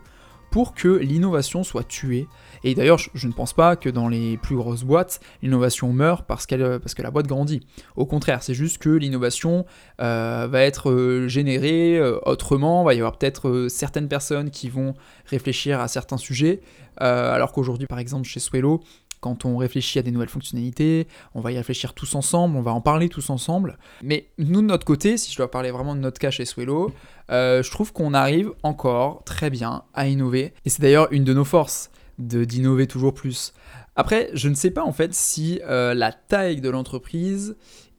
pour 0.51 0.73
que 0.73 0.87
l'innovation 0.87 1.63
soit 1.63 1.83
tuée. 1.83 2.27
Et 2.63 2.75
d'ailleurs, 2.75 2.99
je 3.13 3.27
ne 3.27 3.33
pense 3.33 3.53
pas 3.53 3.75
que 3.75 3.89
dans 3.89 4.07
les 4.07 4.37
plus 4.37 4.55
grosses 4.55 4.83
boîtes, 4.83 5.19
l'innovation 5.41 5.93
meurt 5.93 6.25
parce, 6.25 6.45
qu'elle, 6.45 6.79
parce 6.79 6.93
que 6.93 7.01
la 7.01 7.11
boîte 7.11 7.27
grandit. 7.27 7.61
Au 7.95 8.05
contraire, 8.05 8.43
c'est 8.43 8.53
juste 8.53 8.79
que 8.79 8.89
l'innovation 8.89 9.65
euh, 10.01 10.47
va 10.49 10.61
être 10.61 10.89
euh, 10.89 11.27
générée 11.27 11.97
euh, 11.97 12.19
autrement, 12.25 12.83
va 12.83 12.93
y 12.93 12.97
avoir 12.97 13.17
peut-être 13.17 13.67
certaines 13.69 14.07
personnes 14.07 14.49
qui 14.49 14.69
vont 14.69 14.93
réfléchir 15.25 15.79
à 15.79 15.87
certains 15.87 16.17
sujets, 16.17 16.61
alors 16.99 17.51
qu'aujourd'hui, 17.51 17.85
par 17.85 17.99
exemple, 17.99 18.27
chez 18.27 18.39
Swello, 18.39 18.81
quand 19.19 19.45
on 19.45 19.57
réfléchit 19.57 19.99
à 19.99 20.01
des 20.01 20.11
nouvelles 20.11 20.29
fonctionnalités, 20.29 21.07
on 21.33 21.41
va 21.41 21.51
y 21.51 21.57
réfléchir 21.57 21.93
tous 21.93 22.15
ensemble, 22.15 22.57
on 22.57 22.61
va 22.61 22.71
en 22.73 22.81
parler 22.81 23.09
tous 23.09 23.29
ensemble. 23.29 23.77
Mais 24.03 24.27
nous, 24.37 24.61
de 24.61 24.67
notre 24.67 24.85
côté, 24.85 25.17
si 25.17 25.31
je 25.31 25.37
dois 25.37 25.51
parler 25.51 25.71
vraiment 25.71 25.95
de 25.95 26.01
notre 26.01 26.19
cas 26.19 26.31
chez 26.31 26.45
Swello, 26.45 26.91
euh, 27.31 27.63
je 27.63 27.71
trouve 27.71 27.93
qu'on 27.93 28.13
arrive 28.13 28.51
encore 28.63 29.23
très 29.25 29.49
bien 29.49 29.83
à 29.93 30.07
innover. 30.07 30.53
Et 30.65 30.69
c'est 30.69 30.81
d'ailleurs 30.81 31.07
une 31.11 31.23
de 31.23 31.33
nos 31.33 31.45
forces, 31.45 31.89
d'innover 32.17 32.87
toujours 32.87 33.13
plus. 33.13 33.53
Après, 33.95 34.29
je 34.33 34.47
ne 34.49 34.53
sais 34.53 34.71
pas 34.71 34.83
en 34.83 34.93
fait 34.93 35.13
si 35.13 35.59
euh, 35.67 35.93
la 35.93 36.11
taille 36.11 36.61
de 36.61 36.69
l'entreprise 36.69 37.55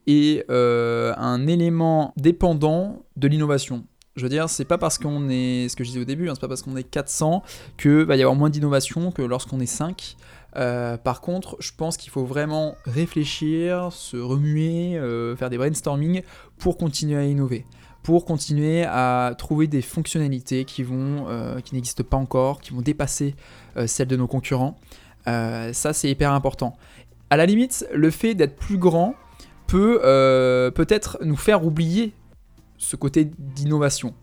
est 0.06 0.48
euh, 0.50 1.12
un 1.16 1.46
élément 1.46 2.14
dépendant 2.16 3.04
de 3.16 3.28
l'innovation. 3.28 3.84
Je 4.18 4.24
veux 4.24 4.28
dire, 4.28 4.48
c'est 4.48 4.64
pas 4.64 4.78
parce 4.78 4.98
qu'on 4.98 5.28
est, 5.28 5.68
ce 5.68 5.76
que 5.76 5.84
je 5.84 5.90
disais 5.90 6.00
au 6.00 6.04
début, 6.04 6.28
hein, 6.28 6.32
c'est 6.34 6.40
pas 6.40 6.48
parce 6.48 6.62
qu'on 6.62 6.76
est 6.76 6.82
400 6.82 7.42
que 7.76 8.02
va 8.02 8.16
y 8.16 8.22
avoir 8.22 8.34
moins 8.34 8.50
d'innovation 8.50 9.12
que 9.12 9.22
lorsqu'on 9.22 9.60
est 9.60 9.66
5. 9.66 10.16
Par 10.54 11.20
contre, 11.20 11.56
je 11.60 11.72
pense 11.76 11.96
qu'il 11.96 12.10
faut 12.10 12.24
vraiment 12.24 12.74
réfléchir, 12.84 13.92
se 13.92 14.16
remuer, 14.16 14.98
faire 15.36 15.50
des 15.50 15.58
brainstorming 15.58 16.22
pour 16.58 16.76
continuer 16.76 17.16
à 17.16 17.24
innover 17.24 17.64
pour 18.08 18.24
continuer 18.24 18.84
à 18.84 19.34
trouver 19.36 19.66
des 19.66 19.82
fonctionnalités 19.82 20.64
qui, 20.64 20.82
vont, 20.82 21.26
euh, 21.28 21.60
n'existent 21.72 22.04
pas 22.04 22.16
encore, 22.16 22.62
qui 22.62 22.72
vont 22.72 22.80
dépasser 22.80 23.34
euh, 23.76 23.86
celles 23.86 24.08
de 24.08 24.16
nos 24.16 24.26
concurrents. 24.26 24.78
Euh, 25.26 25.74
ça, 25.74 25.92
c'est 25.92 26.08
hyper 26.08 26.32
important. 26.32 26.74
À 27.28 27.36
la 27.36 27.44
limite, 27.44 27.86
le 27.92 28.10
fait 28.10 28.34
d'être 28.34 28.56
plus 28.56 28.78
grand 28.78 29.14
peut 29.66 30.00
peut-être 30.74 31.18
nous 31.22 31.36
faire 31.36 31.66
oublier 31.66 32.14
ce 32.78 32.96
côté 32.96 33.30
d'innovation. 33.38 34.14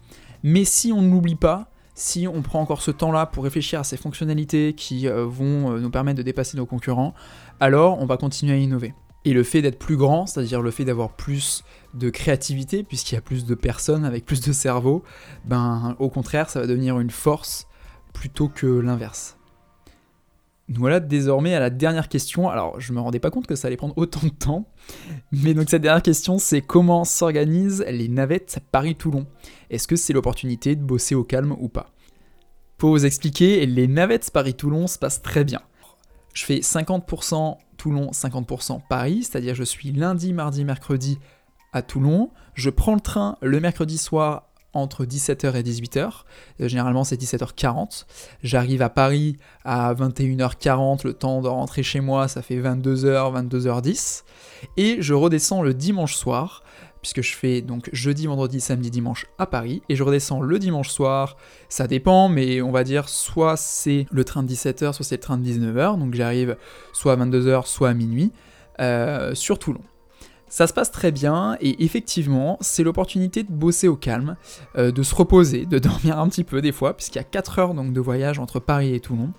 Mais 0.41 0.65
si 0.65 0.91
on 0.91 1.03
ne 1.03 1.11
l'oublie 1.11 1.35
pas, 1.35 1.69
si 1.95 2.27
on 2.27 2.41
prend 2.41 2.61
encore 2.61 2.81
ce 2.81 2.91
temps-là 2.91 3.25
pour 3.25 3.45
réfléchir 3.45 3.79
à 3.79 3.83
ces 3.83 3.97
fonctionnalités 3.97 4.73
qui 4.73 5.07
euh, 5.07 5.25
vont 5.25 5.71
euh, 5.71 5.79
nous 5.79 5.89
permettre 5.89 6.17
de 6.17 6.23
dépasser 6.23 6.57
nos 6.57 6.65
concurrents, 6.65 7.15
alors 7.59 7.99
on 7.99 8.05
va 8.05 8.17
continuer 8.17 8.53
à 8.53 8.57
innover. 8.57 8.93
Et 9.23 9.33
le 9.33 9.43
fait 9.43 9.63
d'être 9.63 9.79
plus 9.79 9.97
grand, 9.97 10.27
c'est-à-dire 10.27 10.61
le 10.61 10.69
fait 10.69 10.85
d'avoir 10.85 11.09
plus 11.09 11.63
de 11.95 12.09
créativité, 12.09 12.83
puisqu'il 12.83 13.15
y 13.15 13.17
a 13.17 13.21
plus 13.21 13.45
de 13.45 13.55
personnes 13.55 14.05
avec 14.05 14.25
plus 14.25 14.41
de 14.41 14.51
cerveau, 14.51 15.03
ben 15.45 15.95
au 15.97 16.09
contraire, 16.09 16.49
ça 16.49 16.59
va 16.59 16.67
devenir 16.67 16.99
une 16.99 17.09
force 17.09 17.65
plutôt 18.13 18.49
que 18.49 18.67
l'inverse. 18.67 19.37
Nous 20.67 20.79
voilà 20.79 20.99
désormais 20.99 21.53
à 21.53 21.59
la 21.59 21.69
dernière 21.69 22.09
question. 22.09 22.49
Alors, 22.49 22.79
je 22.79 22.91
me 22.91 22.99
rendais 22.99 23.19
pas 23.19 23.29
compte 23.29 23.45
que 23.45 23.55
ça 23.55 23.67
allait 23.67 23.77
prendre 23.77 23.97
autant 23.97 24.25
de 24.25 24.29
temps. 24.29 24.67
Mais 25.31 25.53
donc, 25.53 25.69
cette 25.69 25.83
dernière 25.83 26.01
question, 26.01 26.39
c'est 26.39 26.61
comment 26.61 27.03
s'organisent 27.03 27.85
les 27.87 28.07
navettes 28.07 28.59
Paris-Toulon? 28.71 29.27
Est-ce 29.69 29.87
que 29.87 29.95
c'est 29.95 30.13
l'opportunité 30.13 30.75
de 30.75 30.83
bosser 30.83 31.13
au 31.13 31.23
calme 31.23 31.55
ou 31.59 31.69
pas? 31.69 31.91
Pour 32.77 32.89
vous 32.89 33.05
expliquer, 33.05 33.65
les 33.65 33.87
navettes 33.87 34.31
Paris-Toulon 34.31 34.87
se 34.87 34.97
passent 34.97 35.21
très 35.21 35.43
bien. 35.43 35.61
Je 36.33 36.43
fais 36.43 36.59
50% 36.59 37.57
Toulon, 37.77 38.09
50% 38.11 38.81
Paris, 38.89 39.23
c'est-à-dire 39.23 39.55
je 39.55 39.63
suis 39.63 39.91
lundi, 39.91 40.33
mardi, 40.33 40.65
mercredi 40.65 41.19
à 41.73 41.81
Toulon. 41.81 42.31
Je 42.55 42.69
prends 42.69 42.95
le 42.95 43.01
train 43.01 43.37
le 43.41 43.59
mercredi 43.59 43.97
soir 43.97 44.49
entre 44.75 45.05
17h 45.05 45.55
et 45.55 45.63
18h. 45.63 46.09
Euh, 46.61 46.67
généralement, 46.67 47.03
c'est 47.03 47.19
17h40. 47.19 48.05
J'arrive 48.43 48.81
à 48.81 48.89
Paris 48.89 49.37
à 49.63 49.93
21h40, 49.93 51.05
le 51.05 51.13
temps 51.13 51.41
de 51.41 51.47
rentrer 51.47 51.83
chez 51.83 52.01
moi, 52.01 52.27
ça 52.27 52.41
fait 52.41 52.57
22h, 52.57 53.47
22h10. 53.47 54.23
Et 54.77 54.97
je 55.01 55.13
redescends 55.13 55.61
le 55.61 55.73
dimanche 55.73 56.15
soir, 56.15 56.63
puisque 57.01 57.21
je 57.21 57.35
fais 57.35 57.61
donc 57.61 57.89
jeudi, 57.93 58.27
vendredi, 58.27 58.59
samedi, 58.59 58.91
dimanche 58.91 59.27
à 59.37 59.45
Paris. 59.45 59.81
Et 59.89 59.95
je 59.95 60.03
redescends 60.03 60.41
le 60.41 60.59
dimanche 60.59 60.89
soir, 60.89 61.37
ça 61.69 61.87
dépend, 61.87 62.29
mais 62.29 62.61
on 62.61 62.71
va 62.71 62.83
dire 62.83 63.09
soit 63.09 63.57
c'est 63.57 64.05
le 64.11 64.23
train 64.23 64.43
de 64.43 64.51
17h, 64.51 64.93
soit 64.93 65.05
c'est 65.05 65.15
le 65.15 65.21
train 65.21 65.37
de 65.37 65.47
19h. 65.47 65.99
Donc 65.99 66.13
j'arrive 66.13 66.57
soit 66.93 67.13
à 67.13 67.15
22h, 67.15 67.65
soit 67.65 67.89
à 67.89 67.93
minuit, 67.93 68.31
euh, 68.79 69.35
sur 69.35 69.59
Toulon. 69.59 69.81
Ça 70.55 70.67
se 70.67 70.73
passe 70.73 70.89
très 70.89 71.11
bien 71.11 71.57
et 71.59 71.83
effectivement, 71.83 72.57
c'est 72.61 72.83
l'opportunité 72.83 73.43
de 73.43 73.51
bosser 73.51 73.89
au 73.89 73.97
calme, 73.97 74.37
euh, 74.77 74.89
de 74.89 75.03
se 75.03 75.13
reposer, 75.13 75.65
de 75.65 75.79
dormir 75.79 76.17
un 76.17 76.29
petit 76.29 76.45
peu 76.45 76.61
des 76.61 76.71
fois, 76.71 76.95
puisqu'il 76.95 77.17
y 77.17 77.19
a 77.19 77.25
4 77.25 77.59
heures 77.59 77.73
de 77.73 77.99
voyage 77.99 78.39
entre 78.39 78.61
Paris 78.61 78.95
et 78.95 79.01
Toulon. 79.01 79.33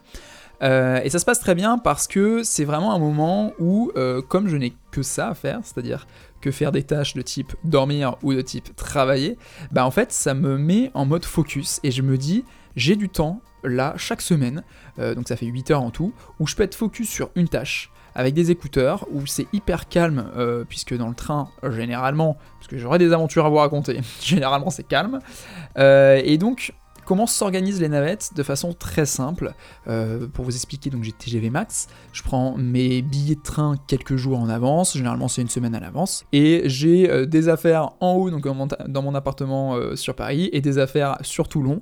Euh, 0.62 1.00
et 1.02 1.08
ça 1.08 1.18
se 1.18 1.24
passe 1.24 1.40
très 1.40 1.54
bien 1.54 1.78
parce 1.78 2.06
que 2.06 2.42
c'est 2.42 2.66
vraiment 2.66 2.94
un 2.94 2.98
moment 2.98 3.54
où, 3.58 3.90
euh, 3.96 4.20
comme 4.20 4.46
je 4.46 4.58
n'ai 4.58 4.74
que 4.90 5.00
ça 5.00 5.28
à 5.28 5.34
faire, 5.34 5.60
c'est-à-dire 5.62 6.06
que 6.42 6.50
faire 6.50 6.70
des 6.70 6.82
tâches 6.82 7.14
de 7.14 7.22
type 7.22 7.54
dormir 7.64 8.16
ou 8.22 8.34
de 8.34 8.42
type 8.42 8.76
travailler, 8.76 9.38
bah 9.72 9.86
en 9.86 9.90
fait 9.90 10.12
ça 10.12 10.34
me 10.34 10.58
met 10.58 10.90
en 10.92 11.06
mode 11.06 11.24
focus 11.24 11.80
et 11.82 11.92
je 11.92 12.02
me 12.02 12.18
dis 12.18 12.44
j'ai 12.76 12.94
du 12.94 13.08
temps 13.08 13.40
là 13.64 13.94
chaque 13.96 14.20
semaine, 14.20 14.62
donc 14.98 15.28
ça 15.28 15.36
fait 15.36 15.46
8 15.46 15.70
heures 15.70 15.82
en 15.82 15.90
tout, 15.90 16.12
où 16.40 16.46
je 16.46 16.54
peux 16.54 16.62
être 16.62 16.74
focus 16.74 17.08
sur 17.08 17.30
une 17.36 17.48
tâche 17.48 17.90
avec 18.16 18.32
des 18.32 18.50
écouteurs 18.50 19.06
où 19.12 19.26
c'est 19.26 19.46
hyper 19.52 19.88
calme, 19.88 20.30
euh, 20.36 20.64
puisque 20.66 20.96
dans 20.96 21.08
le 21.08 21.14
train, 21.14 21.50
généralement, 21.70 22.38
parce 22.58 22.66
que 22.66 22.78
j'aurai 22.78 22.98
des 22.98 23.12
aventures 23.12 23.44
à 23.44 23.50
vous 23.50 23.56
raconter, 23.56 24.00
généralement 24.22 24.70
c'est 24.70 24.88
calme. 24.88 25.20
Euh, 25.78 26.20
et 26.24 26.38
donc, 26.38 26.72
Comment 27.06 27.28
s'organisent 27.28 27.80
les 27.80 27.88
navettes 27.88 28.32
De 28.34 28.42
façon 28.42 28.72
très 28.72 29.06
simple. 29.06 29.54
Euh, 29.86 30.26
pour 30.26 30.44
vous 30.44 30.56
expliquer, 30.56 30.90
donc 30.90 31.04
j'ai 31.04 31.12
TGV 31.12 31.50
Max. 31.50 31.86
Je 32.12 32.24
prends 32.24 32.56
mes 32.56 33.00
billets 33.00 33.36
de 33.36 33.42
train 33.42 33.76
quelques 33.86 34.16
jours 34.16 34.40
en 34.40 34.48
avance. 34.48 34.96
Généralement, 34.96 35.28
c'est 35.28 35.40
une 35.40 35.48
semaine 35.48 35.76
à 35.76 35.78
l'avance. 35.78 36.24
Et 36.32 36.62
j'ai 36.64 37.08
euh, 37.08 37.24
des 37.24 37.48
affaires 37.48 37.90
en 38.00 38.14
haut, 38.14 38.30
donc 38.30 38.42
dans 38.42 39.02
mon 39.02 39.14
appartement 39.14 39.76
euh, 39.76 39.94
sur 39.94 40.16
Paris, 40.16 40.50
et 40.52 40.60
des 40.60 40.78
affaires 40.78 41.16
sur 41.20 41.48
Toulon 41.48 41.80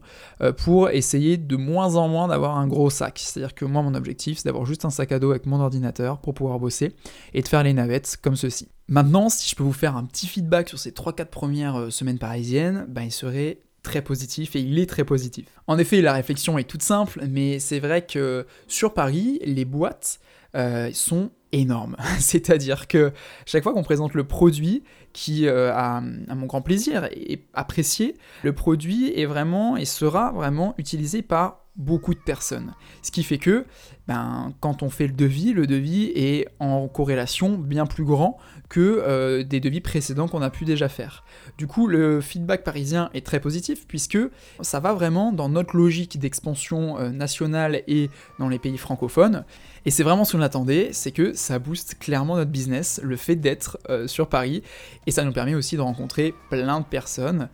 pour 0.59 0.91
essayer 0.91 1.39
de 1.39 1.57
moins 1.57 1.97
en 1.97 2.07
moins 2.07 2.29
d'avoir 2.29 2.59
un 2.59 2.67
gros 2.67 2.91
sac. 2.91 3.19
C'est-à-dire 3.19 3.55
que 3.55 3.65
moi, 3.65 3.81
mon 3.81 3.95
objectif, 3.95 4.37
c'est 4.37 4.45
d'avoir 4.45 4.67
juste 4.67 4.85
un 4.85 4.91
sac 4.91 5.11
à 5.11 5.19
dos 5.19 5.31
avec 5.31 5.47
mon 5.47 5.59
ordinateur 5.59 6.19
pour 6.19 6.35
pouvoir 6.35 6.59
bosser 6.59 6.95
et 7.33 7.41
de 7.41 7.49
faire 7.49 7.63
les 7.63 7.73
navettes 7.73 8.19
comme 8.21 8.37
ceci. 8.37 8.69
Maintenant, 8.89 9.31
si 9.31 9.49
je 9.49 9.57
peux 9.57 9.63
vous 9.63 9.73
faire 9.73 9.97
un 9.97 10.05
petit 10.05 10.27
feedback 10.27 10.69
sur 10.69 10.79
ces 10.79 10.91
3-4 10.91 11.27
premières 11.27 11.87
semaines 11.91 12.19
parisiennes, 12.19 12.85
ben, 12.89 13.03
il 13.03 13.13
serait 13.13 13.61
très 13.85 14.03
positif 14.03 14.57
et 14.57 14.61
il 14.61 14.79
est 14.81 14.87
très 14.87 15.05
positif. 15.05 15.47
En 15.69 15.79
effet, 15.79 16.03
la 16.03 16.13
réflexion 16.13 16.59
est 16.59 16.65
toute 16.65 16.83
simple, 16.83 17.25
mais 17.31 17.61
c'est 17.61 17.79
vrai 17.79 18.05
que 18.05 18.47
sur 18.67 18.95
Paris, 18.95 19.39
les 19.45 19.65
boîtes 19.65 20.19
euh, 20.57 20.91
sont 20.93 21.31
énormes. 21.53 21.97
C'est-à-dire 22.19 22.89
que 22.89 23.13
chaque 23.47 23.63
fois 23.63 23.73
qu'on 23.73 23.85
présente 23.85 24.15
le 24.15 24.25
produit, 24.25 24.83
qui, 25.13 25.47
euh, 25.47 25.73
à, 25.73 26.01
mon 26.01 26.47
grand 26.47 26.63
plaisir, 26.63 27.05
est 27.13 27.45
apprécié, 27.55 28.17
le 28.43 28.53
produit 28.53 29.13
est 29.19 29.27
vraiment 29.27 29.77
et 29.77 29.85
sera 29.85 30.33
vraiment 30.33 30.75
utilisé 30.79 31.23
par 31.23 31.61
beaucoup 31.77 32.15
de 32.15 32.21
personnes. 32.21 32.73
Ce 33.03 33.11
qui 33.11 33.23
fait 33.23 33.39
que, 33.39 33.67
ben, 34.07 34.53
quand 34.61 34.83
on 34.83 34.91
fait 34.91 35.07
le 35.07 35.15
devis, 35.15 35.53
le 35.53 35.67
devis 35.67 36.13
est 36.15 36.47
en 36.61 36.89
corrélation 36.89 37.57
bien 37.57 37.87
plus 37.87 38.05
grand 38.05 38.39
que 38.69 38.81
euh, 38.81 39.45
des 39.45 39.61
devis 39.61 39.81
précédents 39.81 40.29
qu'on 40.29 40.43
a 40.43 40.51
pu 40.51 40.65
déjà 40.65 40.89
faire. 40.89 41.25
Du 41.59 41.67
coup, 41.67 41.87
le 41.87 42.21
feedback 42.21 42.65
parisien 42.65 43.09
est 43.15 43.25
très 43.25 43.41
positif 43.41 43.87
puisque 43.87 44.19
ça 44.61 44.81
va 44.81 44.93
vraiment 44.93 45.33
dans 45.33 45.49
notre 45.49 45.77
logique 45.77 46.19
d'expansion 46.19 46.99
euh, 46.99 47.11
nationale 47.11 47.83
et 47.87 48.11
dans 48.39 48.49
les 48.49 48.59
pays 48.59 48.77
francophones. 48.77 49.45
Et 49.87 49.91
c'est 49.91 50.03
vraiment 50.03 50.25
ce 50.25 50.37
qu'on 50.37 50.43
attendait, 50.43 50.91
c'est 50.93 51.13
que 51.13 51.35
ça 51.35 51.59
booste 51.59 51.99
clairement 51.99 52.37
notre 52.37 52.51
business, 52.51 53.01
le 53.03 53.17
fait 53.17 53.37
d'être 53.37 53.79
euh, 53.91 54.07
sur 54.07 54.29
Paris, 54.29 54.63
et 55.07 55.11
ça 55.11 55.25
nous 55.25 55.33
permet 55.33 55.55
aussi 55.55 55.77
de 55.77 55.83
rencontrer 55.83 56.35
plein 56.51 56.81
de 56.81 56.87
personnes, 56.87 57.49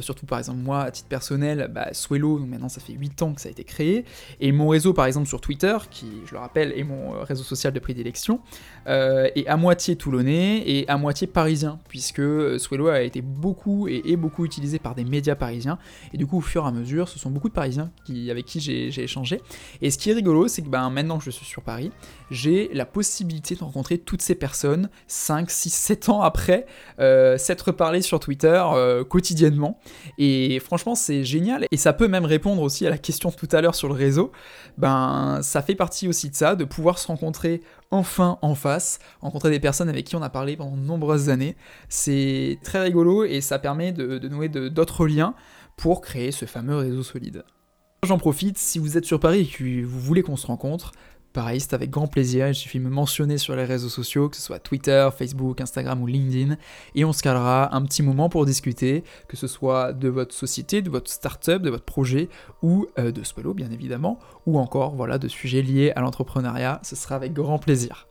surtout 0.00 0.26
par 0.26 0.38
exemple 0.38 0.58
moi, 0.58 0.82
à 0.82 0.90
titre 0.90 1.08
personnel, 1.08 1.70
bah, 1.74 1.88
Swello, 1.92 2.38
donc 2.38 2.50
maintenant 2.50 2.68
ça 2.68 2.82
fait 2.82 2.92
8 2.92 3.22
ans 3.22 3.32
que 3.32 3.40
ça 3.40 3.48
a 3.48 3.50
été 3.50 3.64
créé, 3.64 4.04
et 4.38 4.52
mon 4.52 4.68
réseau 4.68 4.92
par 4.92 5.06
exemple 5.06 5.26
sur 5.26 5.40
Twitter, 5.40 5.74
qui 5.90 6.22
je 6.26 6.32
le 6.32 6.38
rappelle 6.38 6.72
est 6.76 6.84
mon 6.84 7.14
euh, 7.14 7.22
réseau 7.22 7.42
social 7.42 7.72
de 7.72 7.80
prédilection, 7.80 8.40
est 8.86 9.46
à 9.46 9.56
moitié 9.56 9.96
toulonnais 9.96 10.62
et 10.66 10.88
à 10.88 10.96
moitié 10.96 11.26
parisien, 11.26 11.78
puisque 11.88 12.22
Swello 12.58 12.88
a 12.88 13.02
été 13.02 13.22
beaucoup 13.22 13.88
et 13.88 14.02
est 14.04 14.16
beaucoup 14.16 14.44
utilisé 14.44 14.78
par 14.78 14.94
des 14.94 15.04
médias 15.04 15.36
parisiens, 15.36 15.78
et 16.12 16.18
du 16.18 16.26
coup 16.26 16.38
au 16.38 16.42
fur 16.42 16.64
et 16.64 16.68
à 16.68 16.72
mesure, 16.72 17.08
ce 17.08 17.18
sont 17.18 17.30
beaucoup 17.30 17.48
de 17.48 17.54
Parisiens 17.54 17.90
qui, 18.04 18.30
avec 18.30 18.46
qui 18.46 18.60
j'ai 18.60 19.02
échangé, 19.02 19.40
et 19.80 19.90
ce 19.90 19.98
qui 19.98 20.10
est 20.10 20.14
rigolo, 20.14 20.48
c'est 20.48 20.62
que 20.62 20.68
ben, 20.68 20.90
maintenant 20.90 21.18
que 21.18 21.24
je 21.24 21.30
suis 21.30 21.46
sur 21.46 21.62
j'ai 22.30 22.70
la 22.72 22.86
possibilité 22.86 23.54
de 23.54 23.60
rencontrer 23.60 23.98
toutes 23.98 24.22
ces 24.22 24.34
personnes 24.34 24.88
5, 25.08 25.50
6, 25.50 25.70
7 25.70 26.08
ans 26.08 26.22
après 26.22 26.66
euh, 26.98 27.36
s'être 27.38 27.72
parlé 27.72 28.02
sur 28.02 28.20
Twitter 28.20 28.62
euh, 28.72 29.04
quotidiennement. 29.04 29.78
Et 30.18 30.60
franchement, 30.60 30.94
c'est 30.94 31.24
génial. 31.24 31.66
Et 31.70 31.76
ça 31.76 31.92
peut 31.92 32.08
même 32.08 32.24
répondre 32.24 32.62
aussi 32.62 32.86
à 32.86 32.90
la 32.90 32.98
question 32.98 33.30
tout 33.30 33.48
à 33.52 33.60
l'heure 33.60 33.74
sur 33.74 33.88
le 33.88 33.94
réseau. 33.94 34.32
Ben, 34.78 35.40
ça 35.42 35.62
fait 35.62 35.74
partie 35.80 36.08
aussi 36.08 36.28
de 36.28 36.34
ça, 36.34 36.56
de 36.56 36.64
pouvoir 36.64 36.98
se 36.98 37.06
rencontrer 37.06 37.62
enfin 37.90 38.38
en 38.42 38.54
face, 38.54 38.98
rencontrer 39.22 39.48
des 39.48 39.60
personnes 39.60 39.88
avec 39.88 40.04
qui 40.04 40.14
on 40.14 40.20
a 40.20 40.28
parlé 40.28 40.54
pendant 40.54 40.76
de 40.76 40.82
nombreuses 40.82 41.30
années. 41.30 41.56
C'est 41.88 42.58
très 42.62 42.82
rigolo 42.82 43.24
et 43.24 43.40
ça 43.40 43.58
permet 43.58 43.90
de, 43.90 44.18
de 44.18 44.28
nouer 44.28 44.50
d'autres 44.50 45.06
liens 45.06 45.34
pour 45.78 46.02
créer 46.02 46.32
ce 46.32 46.44
fameux 46.44 46.76
réseau 46.76 47.02
solide. 47.02 47.44
J'en 48.06 48.18
profite, 48.18 48.58
si 48.58 48.78
vous 48.78 48.98
êtes 48.98 49.06
sur 49.06 49.20
Paris 49.20 49.40
et 49.40 49.46
que 49.46 49.84
vous 49.86 50.00
voulez 50.00 50.20
qu'on 50.20 50.36
se 50.36 50.46
rencontre, 50.46 50.92
Pareil, 51.32 51.60
c'est 51.60 51.74
avec 51.74 51.90
grand 51.90 52.08
plaisir, 52.08 52.48
il 52.48 52.56
suffit 52.56 52.80
de 52.80 52.84
me 52.84 52.90
mentionner 52.90 53.38
sur 53.38 53.54
les 53.54 53.64
réseaux 53.64 53.88
sociaux, 53.88 54.28
que 54.28 54.34
ce 54.34 54.42
soit 54.42 54.58
Twitter, 54.58 55.08
Facebook, 55.16 55.60
Instagram 55.60 56.02
ou 56.02 56.06
LinkedIn, 56.08 56.56
et 56.96 57.04
on 57.04 57.12
se 57.12 57.22
calera 57.22 57.72
un 57.74 57.82
petit 57.82 58.02
moment 58.02 58.28
pour 58.28 58.46
discuter, 58.46 59.04
que 59.28 59.36
ce 59.36 59.46
soit 59.46 59.92
de 59.92 60.08
votre 60.08 60.34
société, 60.34 60.82
de 60.82 60.90
votre 60.90 61.08
startup, 61.08 61.62
de 61.62 61.70
votre 61.70 61.84
projet, 61.84 62.28
ou 62.62 62.88
euh, 62.98 63.12
de 63.12 63.22
Swallow 63.22 63.54
bien 63.54 63.70
évidemment, 63.70 64.18
ou 64.44 64.58
encore 64.58 64.96
voilà, 64.96 65.18
de 65.18 65.28
sujets 65.28 65.62
liés 65.62 65.92
à 65.94 66.00
l'entrepreneuriat, 66.00 66.80
ce 66.82 66.96
sera 66.96 67.14
avec 67.14 67.32
grand 67.32 67.60
plaisir. 67.60 68.09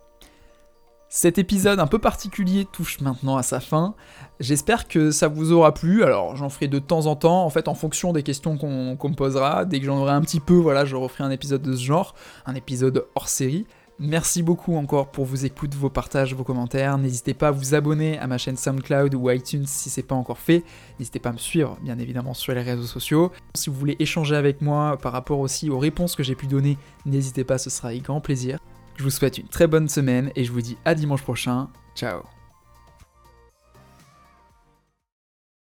Cet 1.11 1.39
épisode 1.39 1.79
un 1.79 1.87
peu 1.87 1.97
particulier 1.97 2.67
touche 2.71 3.01
maintenant 3.01 3.35
à 3.35 3.41
sa 3.41 3.59
fin. 3.59 3.95
J'espère 4.39 4.87
que 4.87 5.09
ça 5.09 5.27
vous 5.27 5.51
aura 5.51 5.73
plu. 5.73 6.03
Alors 6.03 6.35
j'en 6.35 6.49
ferai 6.49 6.67
de 6.67 6.77
temps 6.77 7.07
en 7.07 7.15
temps, 7.15 7.43
en 7.43 7.49
fait 7.49 7.67
en 7.67 7.73
fonction 7.73 8.13
des 8.13 8.21
questions 8.21 8.59
qu'on 8.59 8.95
me 8.95 9.15
posera. 9.15 9.65
Dès 9.65 9.79
que 9.79 9.87
j'en 9.87 9.97
aurai 9.97 10.11
un 10.11 10.21
petit 10.21 10.39
peu, 10.39 10.53
voilà, 10.53 10.85
je 10.85 10.95
referai 10.95 11.23
un 11.23 11.31
épisode 11.31 11.63
de 11.63 11.75
ce 11.75 11.81
genre, 11.81 12.13
un 12.45 12.53
épisode 12.53 13.07
hors 13.15 13.27
série. 13.27 13.65
Merci 13.97 14.43
beaucoup 14.43 14.75
encore 14.75 15.09
pour 15.09 15.25
vos 15.25 15.35
écoutes, 15.35 15.73
vos 15.73 15.89
partages, 15.89 16.35
vos 16.35 16.43
commentaires. 16.43 16.99
N'hésitez 16.99 17.33
pas 17.33 17.47
à 17.47 17.51
vous 17.51 17.73
abonner 17.73 18.19
à 18.19 18.27
ma 18.27 18.37
chaîne 18.37 18.55
SoundCloud 18.55 19.15
ou 19.15 19.31
iTunes 19.31 19.65
si 19.65 19.89
c'est 19.89 20.03
pas 20.03 20.13
encore 20.13 20.37
fait. 20.37 20.63
N'hésitez 20.99 21.17
pas 21.17 21.29
à 21.29 21.33
me 21.33 21.39
suivre, 21.39 21.75
bien 21.81 21.97
évidemment, 21.97 22.35
sur 22.35 22.53
les 22.53 22.61
réseaux 22.61 22.83
sociaux. 22.83 23.31
Si 23.55 23.71
vous 23.71 23.75
voulez 23.75 23.95
échanger 23.97 24.35
avec 24.35 24.61
moi 24.61 24.95
par 25.01 25.11
rapport 25.11 25.39
aussi 25.39 25.71
aux 25.71 25.79
réponses 25.79 26.15
que 26.15 26.21
j'ai 26.21 26.35
pu 26.35 26.45
donner, 26.45 26.77
n'hésitez 27.07 27.43
pas, 27.43 27.57
ce 27.57 27.71
sera 27.71 27.87
avec 27.87 28.03
grand 28.03 28.21
plaisir. 28.21 28.59
Je 28.99 29.03
vous 29.05 29.09
souhaite 29.09 29.37
une 29.37 29.47
très 29.47 29.65
bonne 29.65 29.87
semaine 29.87 30.29
et 30.35 30.43
je 30.43 30.51
vous 30.51 30.59
dis 30.59 30.75
à 30.83 30.93
dimanche 30.93 31.21
prochain. 31.21 31.69
Ciao 31.95 32.23